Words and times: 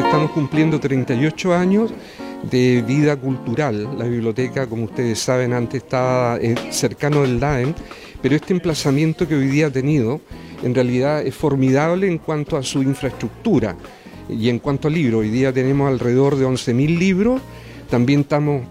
estamos 0.00 0.30
cumpliendo 0.30 0.80
38 0.80 1.54
años 1.54 1.92
de 2.50 2.82
vida 2.86 3.16
cultural. 3.16 3.98
La 3.98 4.04
biblioteca, 4.04 4.66
como 4.66 4.84
ustedes 4.84 5.18
saben, 5.18 5.52
antes 5.52 5.82
estaba 5.82 6.38
eh, 6.38 6.54
cercano 6.70 7.22
del 7.22 7.38
DAEM, 7.38 7.74
pero 8.20 8.34
este 8.34 8.52
emplazamiento 8.52 9.28
que 9.28 9.34
hoy 9.34 9.48
día 9.48 9.66
ha 9.66 9.70
tenido 9.70 10.20
en 10.62 10.74
realidad 10.74 11.26
es 11.26 11.34
formidable 11.34 12.06
en 12.06 12.18
cuanto 12.18 12.56
a 12.56 12.62
su 12.62 12.82
infraestructura 12.82 13.76
y 14.28 14.48
en 14.48 14.60
cuanto 14.60 14.88
a 14.88 14.90
libros. 14.90 15.20
Hoy 15.20 15.30
día 15.30 15.52
tenemos 15.52 15.88
alrededor 15.88 16.36
de 16.36 16.46
11.000 16.46 16.98
libros, 16.98 17.40
también 17.90 18.20
estamos 18.20 18.62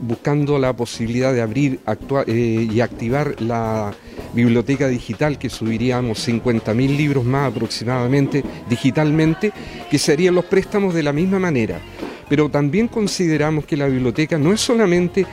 buscando 0.00 0.58
la 0.58 0.74
posibilidad 0.74 1.32
de 1.32 1.42
abrir 1.42 1.80
eh, 2.26 2.68
y 2.72 2.80
activar 2.80 3.40
la 3.42 3.92
biblioteca 4.34 4.88
digital, 4.88 5.38
que 5.38 5.50
subiríamos 5.50 6.26
50.000 6.28 6.96
libros 6.96 7.24
más 7.24 7.50
aproximadamente 7.50 8.44
digitalmente, 8.68 9.52
que 9.90 9.98
serían 9.98 10.34
los 10.34 10.44
préstamos 10.44 10.94
de 10.94 11.02
la 11.02 11.12
misma 11.12 11.38
manera. 11.38 11.80
Pero 12.28 12.48
también 12.48 12.88
consideramos 12.88 13.64
que 13.64 13.76
la 13.76 13.86
biblioteca 13.86 14.38
no 14.38 14.52
es 14.52 14.60
solamente 14.60 15.26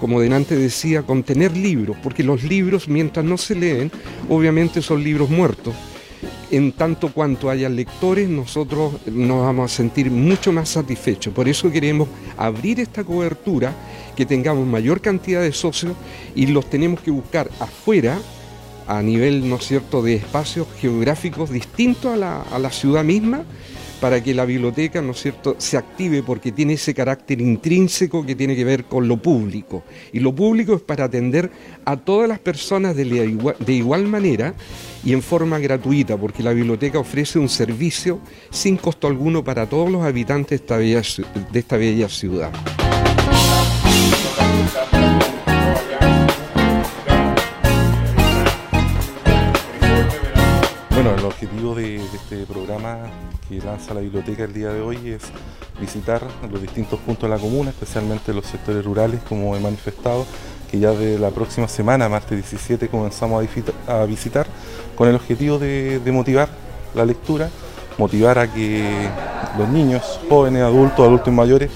como 0.00 0.20
delante 0.20 0.56
decía, 0.56 1.02
contener 1.02 1.56
libros, 1.56 1.96
porque 2.02 2.22
los 2.22 2.42
libros, 2.42 2.88
mientras 2.88 3.24
no 3.24 3.38
se 3.38 3.54
leen, 3.54 3.90
obviamente 4.28 4.82
son 4.82 5.02
libros 5.02 5.30
muertos. 5.30 5.74
En 6.50 6.72
tanto 6.72 7.10
cuanto 7.10 7.48
haya 7.48 7.68
lectores, 7.68 8.28
nosotros 8.28 8.94
nos 9.06 9.42
vamos 9.42 9.72
a 9.72 9.74
sentir 9.74 10.10
mucho 10.10 10.52
más 10.52 10.68
satisfechos. 10.68 11.32
Por 11.32 11.48
eso 11.48 11.70
queremos 11.70 12.08
abrir 12.36 12.80
esta 12.80 13.02
cobertura, 13.02 13.72
que 14.14 14.26
tengamos 14.26 14.66
mayor 14.66 15.00
cantidad 15.00 15.40
de 15.40 15.52
socios 15.52 15.94
y 16.34 16.46
los 16.46 16.68
tenemos 16.68 17.00
que 17.00 17.10
buscar 17.10 17.50
afuera, 17.58 18.18
a 18.86 19.02
nivel, 19.02 19.48
¿no 19.48 19.58
cierto?, 19.58 20.02
de 20.02 20.14
espacios 20.14 20.66
geográficos 20.78 21.50
distintos 21.50 22.12
a 22.12 22.16
la, 22.16 22.42
a 22.42 22.58
la 22.58 22.70
ciudad 22.70 23.04
misma 23.04 23.44
para 24.00 24.22
que 24.22 24.34
la 24.34 24.44
biblioteca, 24.44 25.00
¿no 25.00 25.14
cierto?, 25.14 25.56
se 25.58 25.78
active 25.78 26.22
porque 26.22 26.52
tiene 26.52 26.74
ese 26.74 26.92
carácter 26.92 27.40
intrínseco 27.40 28.26
que 28.26 28.34
tiene 28.34 28.54
que 28.54 28.64
ver 28.64 28.84
con 28.84 29.08
lo 29.08 29.16
público. 29.16 29.82
Y 30.12 30.20
lo 30.20 30.34
público 30.34 30.74
es 30.74 30.82
para 30.82 31.04
atender 31.04 31.50
a 31.86 31.96
todas 31.96 32.28
las 32.28 32.38
personas 32.38 32.96
de 32.96 33.04
igual, 33.04 33.56
de 33.58 33.72
igual 33.72 34.06
manera 34.06 34.54
y 35.04 35.12
en 35.12 35.22
forma 35.22 35.58
gratuita, 35.58 36.16
porque 36.16 36.42
la 36.42 36.52
biblioteca 36.52 36.98
ofrece 36.98 37.38
un 37.38 37.48
servicio 37.48 38.20
sin 38.50 38.76
costo 38.76 39.06
alguno 39.06 39.42
para 39.42 39.66
todos 39.66 39.90
los 39.90 40.04
habitantes 40.04 40.62
de 40.66 41.58
esta 41.58 41.76
bella 41.76 42.08
ciudad. 42.08 42.52
Que 53.48 53.60
lanza 53.60 53.94
la 53.94 54.00
biblioteca 54.00 54.44
el 54.44 54.52
día 54.52 54.68
de 54.70 54.80
hoy 54.80 55.10
es 55.10 55.22
visitar 55.80 56.22
los 56.50 56.60
distintos 56.60 56.98
puntos 57.00 57.28
de 57.28 57.36
la 57.36 57.40
comuna, 57.40 57.70
especialmente 57.70 58.32
los 58.32 58.46
sectores 58.46 58.84
rurales, 58.84 59.20
como 59.28 59.54
he 59.56 59.60
manifestado, 59.60 60.26
que 60.70 60.78
ya 60.78 60.92
de 60.92 61.18
la 61.18 61.30
próxima 61.30 61.68
semana, 61.68 62.08
martes 62.08 62.38
17, 62.38 62.88
comenzamos 62.88 63.44
a, 63.86 64.04
visitar 64.04 64.46
con 64.96 65.08
el 65.08 65.16
objetivo 65.16 65.58
de, 65.58 66.00
motivar 66.06 66.48
la 66.94 67.04
lectura, 67.04 67.50
motivar 67.98 68.38
a 68.38 68.52
que 68.52 69.08
los 69.58 69.68
niños, 69.68 70.20
jóvenes, 70.28 70.62
adultos, 70.62 71.00
adultos 71.06 71.32
mayores, 71.32 71.70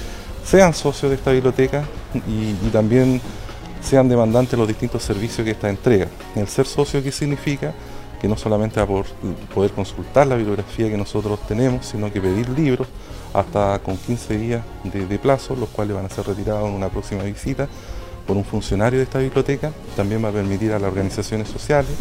sean 0.44 0.72
socios 0.72 1.10
de 1.10 1.16
esta 1.16 1.32
biblioteca 1.32 1.84
y, 2.26 2.66
y 2.66 2.70
también 2.72 3.20
sean 3.82 4.08
demandantes 4.08 4.52
de 4.52 4.56
los 4.56 4.68
distintos 4.68 5.02
servicios 5.02 5.44
que 5.44 5.50
esta 5.50 5.68
entrega. 5.68 6.08
El 6.34 6.48
ser 6.48 6.66
socio, 6.66 7.02
¿qué 7.02 7.12
significa? 7.12 7.74
Que 8.20 8.28
no 8.28 8.36
solamente 8.36 8.80
va 8.80 8.86
por 8.86 9.06
poder 9.54 9.72
consultar 9.72 10.26
la 10.26 10.36
bibliografía 10.36 10.88
que 10.88 10.96
nosotros 10.96 11.38
tenemos, 11.46 11.86
sino 11.86 12.12
que 12.12 12.20
pedir 12.20 12.48
libros 12.48 12.88
hasta 13.32 13.78
con 13.80 13.96
15 13.96 14.38
días 14.38 14.62
de, 14.84 15.18
plazo, 15.18 15.54
los 15.54 15.68
cuales 15.68 15.94
van 15.94 16.06
a 16.06 16.08
ser 16.08 16.26
retirados 16.26 16.68
en 16.68 16.74
una 16.74 16.88
próxima 16.88 17.22
visita 17.22 17.68
por 18.26 18.36
un 18.36 18.44
funcionario 18.44 18.98
de 18.98 19.04
esta 19.04 19.18
biblioteca. 19.18 19.72
También 19.96 20.24
va 20.24 20.28
a 20.28 20.32
permitir 20.32 20.72
a 20.72 20.78
las 20.78 20.90
organizaciones 20.90 21.48
sociales, 21.48 21.92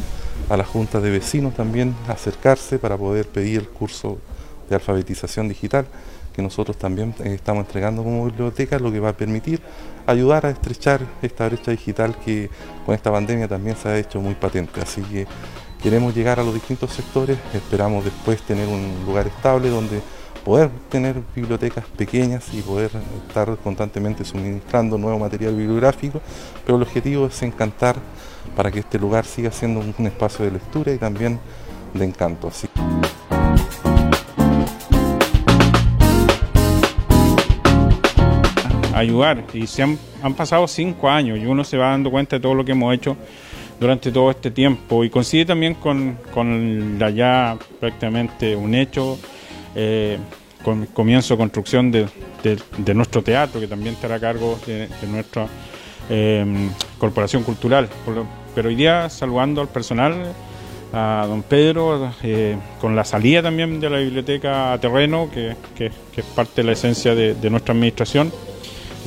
a 0.49 0.57
las 0.57 0.67
juntas 0.67 1.03
de 1.03 1.11
vecinos 1.11 1.53
también 1.53 1.95
acercarse 2.07 2.79
para 2.79 2.97
poder 2.97 3.27
pedir 3.27 3.59
el 3.59 3.69
curso 3.69 4.17
de 4.69 4.75
alfabetización 4.75 5.47
digital 5.47 5.85
que 6.37 6.43
nosotros 6.43 6.77
también 6.77 7.15
eh, 7.23 7.33
estamos 7.33 7.65
entregando 7.65 8.03
como 8.03 8.25
biblioteca, 8.25 8.77
lo 8.77 8.91
que 8.91 8.99
va 8.99 9.09
a 9.09 9.17
permitir 9.17 9.59
ayudar 10.05 10.45
a 10.45 10.51
estrechar 10.51 11.01
esta 11.23 11.47
brecha 11.47 11.71
digital 11.71 12.15
que 12.23 12.51
con 12.85 12.93
esta 12.93 13.11
pandemia 13.11 13.47
también 13.47 13.75
se 13.75 13.89
ha 13.89 13.97
hecho 13.97 14.21
muy 14.21 14.35
patente. 14.35 14.79
Así 14.79 15.01
que 15.01 15.25
Queremos 15.81 16.15
llegar 16.15 16.39
a 16.39 16.43
los 16.43 16.53
distintos 16.53 16.91
sectores, 16.91 17.37
esperamos 17.53 18.03
después 18.03 18.41
tener 18.41 18.67
un 18.67 19.05
lugar 19.05 19.27
estable 19.27 19.69
donde 19.69 20.01
poder 20.43 20.69
tener 20.89 21.21
bibliotecas 21.35 21.85
pequeñas 21.97 22.53
y 22.53 22.61
poder 22.61 22.91
estar 23.27 23.55
constantemente 23.57 24.23
suministrando 24.23 24.97
nuevo 24.97 25.19
material 25.19 25.55
bibliográfico, 25.55 26.21
pero 26.65 26.77
el 26.77 26.83
objetivo 26.83 27.27
es 27.27 27.41
encantar 27.43 27.97
para 28.55 28.71
que 28.71 28.79
este 28.79 28.97
lugar 28.97 29.25
siga 29.25 29.51
siendo 29.51 29.81
un 29.97 30.07
espacio 30.07 30.45
de 30.45 30.51
lectura 30.51 30.93
y 30.93 30.97
también 30.97 31.39
de 31.93 32.05
encanto. 32.05 32.51
ayudar 38.97 39.43
y 39.53 39.67
se 39.67 39.83
han, 39.83 39.97
pasado 40.35 40.67
cinco 40.67 41.09
años 41.09 41.37
y 41.37 41.45
uno 41.45 41.63
se 41.63 41.77
va 41.77 41.89
dando 41.89 42.09
cuenta 42.09 42.37
de 42.37 42.41
todo 42.41 42.55
lo 42.55 42.65
que 42.65 42.71
hemos 42.71 42.93
hecho 42.93 43.15
durante 43.79 44.11
todo 44.11 44.31
este 44.31 44.51
tiempo 44.51 45.03
y 45.03 45.09
coincide 45.09 45.45
también 45.45 45.75
con, 45.75 46.17
con 46.33 46.97
la 46.99 47.09
ya 47.09 47.57
prácticamente 47.79 48.55
un 48.55 48.73
hecho, 48.75 49.17
eh, 49.75 50.17
con 50.63 50.85
comienzo 50.87 51.35
de 51.35 51.37
construcción 51.37 51.91
de, 51.91 52.07
de, 52.43 52.93
nuestro 52.93 53.21
teatro, 53.21 53.59
que 53.59 53.67
también 53.67 53.95
estará 53.95 54.15
a 54.15 54.19
cargo 54.19 54.59
de, 54.65 54.89
nuestra 55.07 55.47
em, 56.09 56.69
corporación 56.97 57.43
cultural. 57.43 57.87
Pero 58.55 58.69
hoy 58.69 58.75
día 58.75 59.09
saludando 59.09 59.61
al 59.61 59.67
personal, 59.67 60.15
a 60.93 61.25
don 61.27 61.43
Pedro, 61.43 62.11
eh, 62.23 62.57
con 62.81 62.95
la 62.95 63.03
salida 63.03 63.43
también 63.43 63.79
de 63.79 63.89
la 63.89 63.97
biblioteca 63.99 64.73
a 64.73 64.79
terreno, 64.79 65.29
que, 65.31 65.55
que 65.75 65.91
es 66.15 66.25
parte 66.35 66.61
de 66.61 66.63
la 66.63 66.71
esencia 66.71 67.13
de 67.13 67.49
nuestra 67.49 67.73
administración 67.73 68.31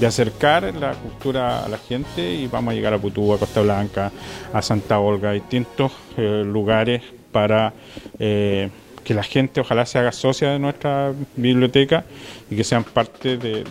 de 0.01 0.07
acercar 0.07 0.75
la 0.75 0.95
cultura 0.95 1.63
a 1.63 1.69
la 1.69 1.77
gente 1.77 2.35
y 2.35 2.47
vamos 2.47 2.73
a 2.73 2.75
llegar 2.75 2.95
a 2.95 2.99
Putú, 2.99 3.35
a 3.35 3.39
Costa 3.39 3.61
Blanca, 3.61 4.11
a 4.51 4.63
Santa 4.63 4.99
Olga, 4.99 5.33
distintos 5.33 5.93
eh, 6.17 6.43
lugares 6.45 7.03
para 7.31 7.75
eh, 8.19 8.71
que 9.05 9.13
la 9.13 9.23
gente 9.23 9.61
ojalá 9.61 9.85
se 9.85 9.99
haga 9.99 10.11
socia 10.13 10.53
de 10.53 10.59
nuestra 10.59 11.13
biblioteca 11.37 12.05
y 12.51 12.57
que 12.57 12.65
sean 12.65 12.83
parte 12.83 13.37
de, 13.37 13.65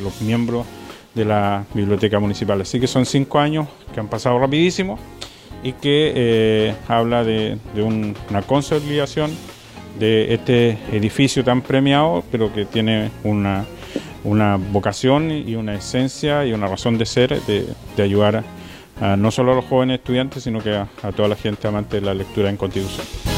los 0.00 0.22
miembros 0.22 0.66
de 1.14 1.26
la 1.26 1.66
biblioteca 1.74 2.18
municipal. 2.18 2.58
Así 2.62 2.80
que 2.80 2.86
son 2.86 3.04
cinco 3.04 3.38
años 3.38 3.68
que 3.92 4.00
han 4.00 4.08
pasado 4.08 4.38
rapidísimo 4.38 4.98
y 5.62 5.72
que 5.74 6.12
eh, 6.14 6.74
habla 6.88 7.22
de, 7.22 7.58
una 7.76 8.42
consolidación 8.42 9.30
de 9.98 10.32
este 10.32 10.78
edificio 10.92 11.44
tan 11.44 11.60
premiado, 11.60 12.24
pero 12.30 12.52
que 12.52 12.64
tiene 12.64 13.10
una 13.24 13.66
una 14.26 14.56
vocación 14.56 15.30
y 15.30 15.54
una 15.54 15.74
esencia 15.74 16.44
y 16.44 16.52
una 16.52 16.66
razón 16.66 16.98
de 16.98 17.06
ser 17.06 17.40
de, 17.42 18.02
ayudar 18.02 18.44
a, 19.00 19.16
no 19.16 19.30
solo 19.30 19.52
a 19.52 19.54
los 19.54 19.64
jóvenes 19.64 20.00
estudiantes, 20.00 20.42
sino 20.42 20.60
que 20.60 20.74
a, 20.74 20.88
a 21.02 21.12
toda 21.12 21.28
la 21.28 21.36
gente 21.36 21.68
amante 21.68 22.00
de 22.00 22.06
la 22.06 22.14
lectura 22.14 22.50
en 22.50 22.56
Constitución. 22.56 23.35